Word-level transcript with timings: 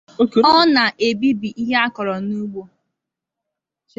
ọ 0.53 0.55
na-ebibi 0.73 1.49
ihe 1.61 1.75
a 1.85 1.87
kọrọ 1.95 2.15
n'ugbo 2.27 2.61